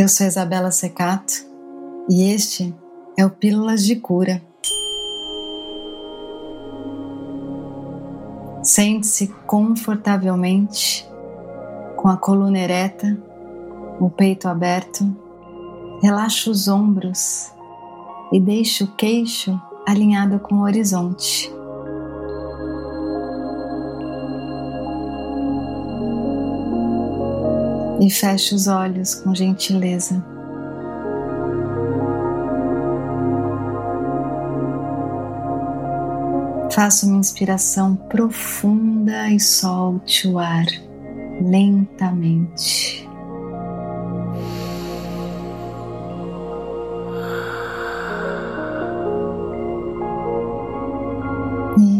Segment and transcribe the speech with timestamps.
[0.00, 1.44] Eu sou Isabela Secato
[2.08, 2.74] e este
[3.18, 4.40] é o Pílulas de Cura.
[8.62, 11.06] Sente-se confortavelmente,
[11.96, 13.22] com a coluna ereta,
[14.00, 15.04] o peito aberto,
[16.02, 17.52] relaxa os ombros
[18.32, 21.52] e deixe o queixo alinhado com o horizonte.
[28.00, 30.24] E feche os olhos com gentileza.
[36.72, 40.66] Faça uma inspiração profunda e solte o ar
[41.42, 43.08] lentamente.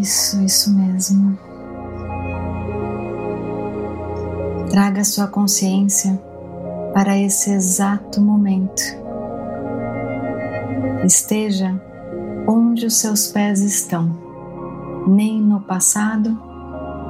[0.00, 1.49] Isso, isso mesmo.
[4.70, 6.16] Traga sua consciência
[6.94, 8.80] para esse exato momento.
[11.04, 11.74] Esteja
[12.46, 14.16] onde os seus pés estão,
[15.08, 16.40] nem no passado,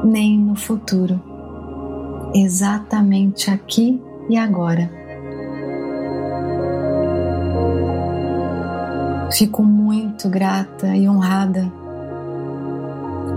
[0.02, 1.20] nem no futuro,
[2.34, 4.90] exatamente aqui e agora.
[9.32, 11.70] Fico muito grata e honrada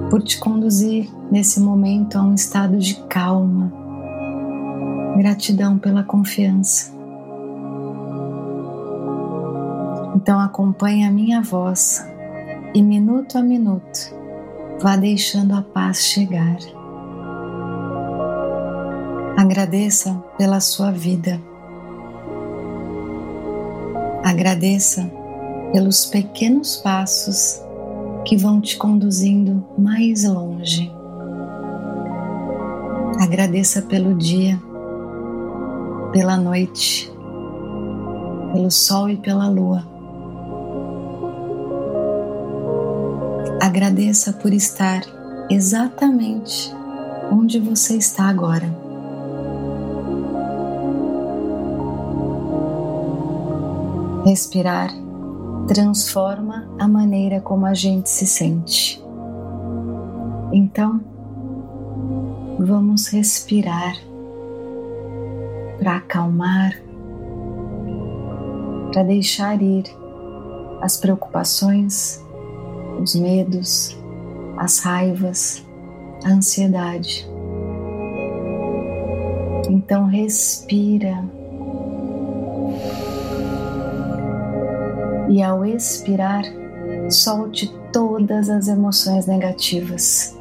[0.10, 3.83] por te conduzir nesse momento a um estado de calma
[5.18, 6.92] Gratidão pela confiança.
[10.16, 12.06] Então acompanhe a minha voz
[12.74, 14.24] e minuto a minuto
[14.82, 16.58] vá deixando a paz chegar.
[19.38, 21.42] Agradeça pela sua vida.
[24.24, 25.10] Agradeça
[25.72, 27.62] pelos pequenos passos
[28.26, 30.92] que vão te conduzindo mais longe.
[33.20, 34.60] Agradeça pelo dia
[36.14, 37.12] pela noite,
[38.54, 39.84] pelo sol e pela lua.
[43.60, 45.02] Agradeça por estar
[45.50, 46.72] exatamente
[47.32, 48.72] onde você está agora.
[54.24, 54.92] Respirar
[55.68, 59.04] transforma a maneira como a gente se sente.
[60.52, 61.02] Então,
[62.60, 63.96] vamos respirar
[65.84, 66.82] para acalmar,
[68.94, 69.84] para deixar ir
[70.82, 72.24] as preocupações,
[73.02, 73.98] os medos,
[74.56, 75.66] as raivas,
[76.24, 77.28] a ansiedade.
[79.70, 81.22] Então respira.
[85.28, 86.44] E ao expirar,
[87.10, 90.34] solte todas as emoções negativas.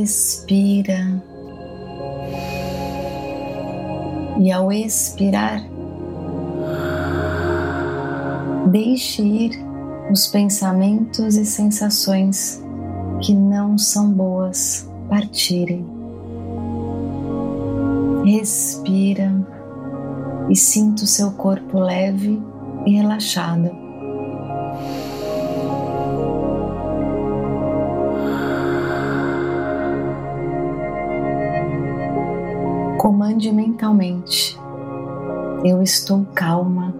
[0.00, 1.22] Respira.
[4.38, 5.62] E ao expirar,
[8.70, 9.50] deixe ir
[10.10, 12.62] os pensamentos e sensações
[13.20, 15.86] que não são boas partirem.
[18.24, 19.30] Respira
[20.48, 22.40] e sinta o seu corpo leve
[22.86, 23.89] e relaxado.
[33.40, 34.60] Comande mentalmente.
[35.64, 36.94] Eu estou calma,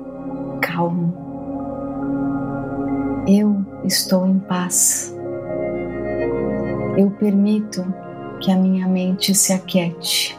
[0.62, 1.12] calmo.
[3.28, 5.14] Eu estou em paz.
[6.96, 7.84] Eu permito
[8.40, 10.38] que a minha mente se aquiete.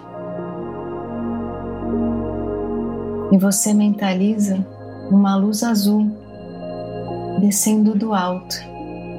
[3.32, 4.66] E você mentaliza
[5.12, 6.10] uma luz azul
[7.40, 8.56] descendo do alto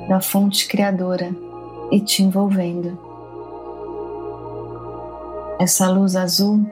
[0.09, 1.31] da fonte criadora
[1.93, 3.12] e te envolvendo.
[5.62, 6.67] Essa luz azul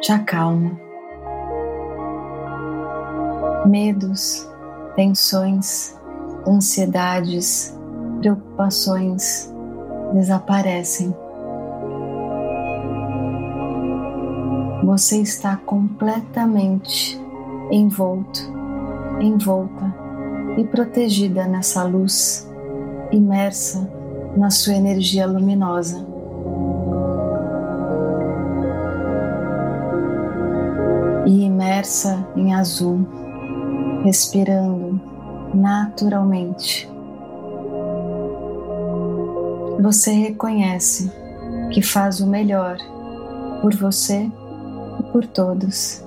[0.00, 0.70] te acalma.
[3.66, 4.48] Medos,
[4.96, 5.94] tensões,
[6.48, 7.78] ansiedades,
[8.18, 9.52] preocupações
[10.14, 11.14] desaparecem.
[14.84, 17.20] Você está completamente
[17.70, 18.40] envolto,
[19.20, 19.94] envolta
[20.56, 22.50] e protegida nessa luz,
[23.12, 23.86] imersa
[24.34, 26.09] na sua energia luminosa.
[31.30, 33.06] E imersa em azul,
[34.02, 35.00] respirando
[35.54, 36.90] naturalmente.
[39.80, 41.08] Você reconhece
[41.72, 42.78] que faz o melhor
[43.62, 44.28] por você
[44.98, 46.04] e por todos.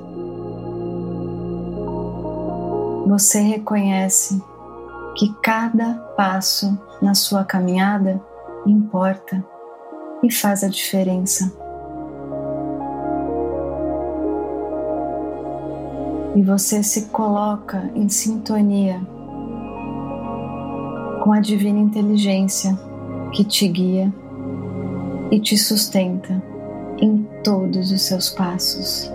[3.07, 4.43] Você reconhece
[5.15, 8.21] que cada passo na sua caminhada
[8.65, 9.41] importa
[10.21, 11.62] e faz a diferença.
[16.35, 18.99] E você se coloca em sintonia
[21.23, 22.77] com a divina inteligência
[23.31, 24.13] que te guia
[25.31, 26.41] e te sustenta
[26.97, 29.11] em todos os seus passos.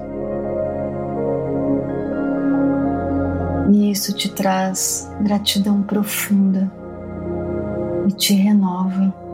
[3.70, 6.70] E isso te traz gratidão profunda
[8.08, 9.27] e te renova.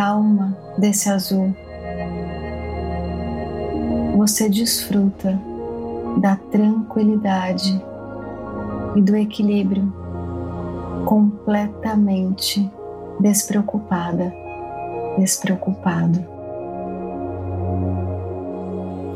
[0.00, 1.54] Calma desse azul,
[4.16, 5.38] você desfruta
[6.16, 7.84] da tranquilidade
[8.96, 9.92] e do equilíbrio
[11.04, 12.66] completamente
[13.20, 14.32] despreocupada,
[15.18, 16.24] despreocupado.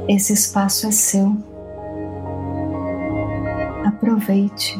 [0.07, 1.35] Esse espaço é seu.
[3.87, 4.79] Aproveite,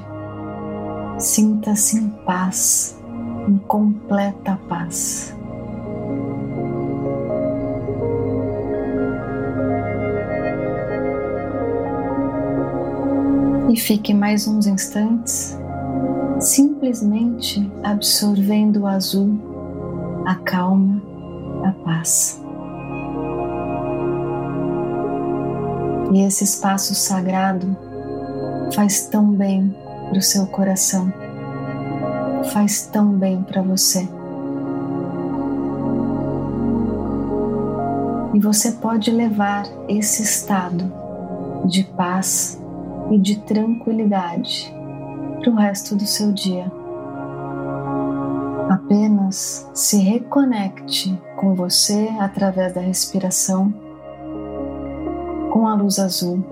[1.19, 3.03] sinta-se em paz,
[3.49, 5.35] em completa paz.
[13.75, 15.59] E fique mais uns instantes
[16.39, 19.37] simplesmente absorvendo o azul,
[20.25, 21.03] a calma,
[21.65, 22.41] a paz.
[26.13, 27.77] E esse espaço sagrado
[28.73, 29.75] faz tão bem
[30.09, 31.13] para o seu coração,
[32.53, 34.09] faz tão bem para você.
[38.35, 40.93] E você pode levar esse estado
[41.67, 42.63] de paz
[43.11, 44.75] e de tranquilidade
[45.41, 46.71] para o resto do seu dia.
[48.69, 53.73] Apenas se reconecte com você através da respiração,
[55.53, 56.43] com a luz azul.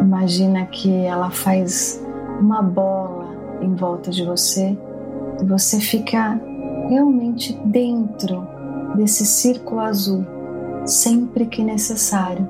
[0.00, 2.04] Imagina que ela faz
[2.40, 3.26] uma bola
[3.62, 4.76] em volta de você
[5.40, 6.40] e você fica
[6.88, 8.46] realmente dentro
[8.96, 10.24] desse círculo azul,
[10.84, 12.46] sempre que necessário,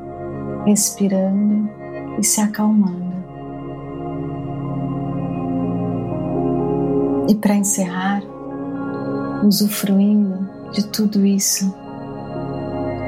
[0.64, 1.83] respirando
[2.18, 3.14] e se acalmando.
[7.28, 8.22] E para encerrar,
[9.44, 11.74] usufruindo de tudo isso,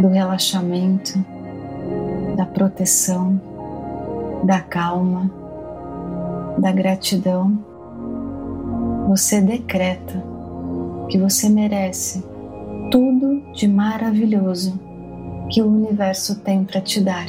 [0.00, 1.18] do relaxamento,
[2.36, 3.40] da proteção,
[4.44, 5.30] da calma,
[6.58, 7.58] da gratidão,
[9.06, 10.22] você decreta
[11.08, 12.24] que você merece
[12.90, 14.78] tudo de maravilhoso
[15.50, 17.26] que o universo tem para te dar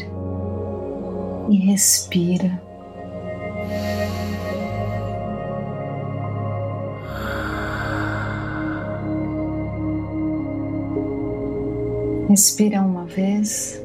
[1.50, 2.62] e respira.
[12.30, 13.82] Respira uma vez.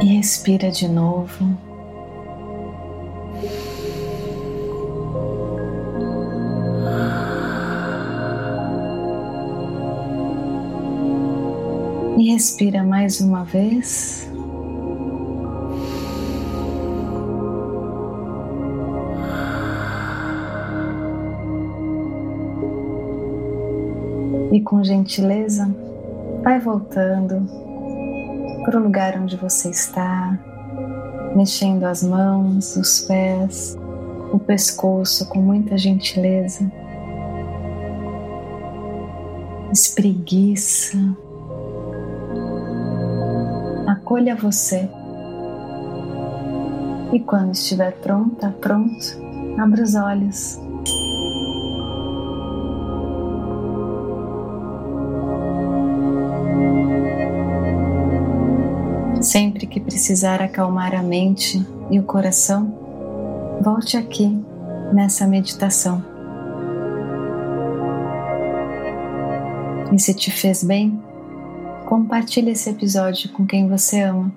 [0.00, 1.67] E respira de novo.
[12.38, 14.30] Respira mais uma vez.
[24.52, 25.68] E com gentileza,
[26.44, 27.44] vai voltando
[28.64, 30.38] para o lugar onde você está,
[31.34, 33.76] mexendo as mãos, os pés,
[34.32, 36.70] o pescoço com muita gentileza.
[39.72, 40.96] Espreguiça
[44.08, 44.88] acolha você.
[47.12, 49.04] E quando estiver pronta, pronto,
[49.58, 50.58] abra os olhos.
[59.20, 62.74] Sempre que precisar acalmar a mente e o coração,
[63.60, 64.26] volte aqui
[64.90, 66.02] nessa meditação.
[69.92, 70.98] E se te fez bem,
[71.88, 74.30] compartilhe esse episódio com quem você ama.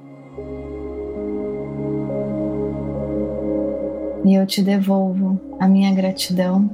[4.23, 6.69] E eu te devolvo a minha gratidão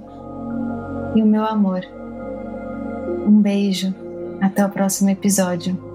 [1.16, 1.82] e o meu amor.
[3.26, 3.92] Um beijo,
[4.40, 5.87] até o próximo episódio.